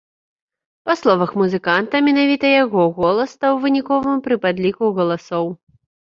Па 0.89 0.93
словах 0.99 1.33
музыканта, 1.41 1.99
менавіта 2.07 2.47
яго 2.63 2.85
голас 2.99 3.29
стаў 3.37 3.53
выніковым 3.65 4.17
пры 4.29 4.39
падліку 4.47 4.89
галасоў. 5.01 5.45